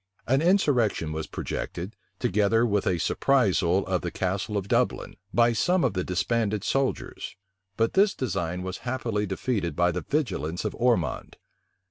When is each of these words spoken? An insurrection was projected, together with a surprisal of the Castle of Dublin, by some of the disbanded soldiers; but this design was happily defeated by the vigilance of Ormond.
An 0.25 0.41
insurrection 0.41 1.11
was 1.11 1.27
projected, 1.27 1.95
together 2.17 2.65
with 2.65 2.87
a 2.87 2.97
surprisal 2.97 3.85
of 3.85 4.01
the 4.01 4.09
Castle 4.09 4.57
of 4.57 4.67
Dublin, 4.67 5.15
by 5.31 5.53
some 5.53 5.83
of 5.83 5.93
the 5.93 6.03
disbanded 6.03 6.63
soldiers; 6.63 7.35
but 7.77 7.93
this 7.93 8.15
design 8.15 8.63
was 8.63 8.79
happily 8.79 9.27
defeated 9.27 9.75
by 9.75 9.91
the 9.91 10.01
vigilance 10.01 10.65
of 10.65 10.73
Ormond. 10.73 11.37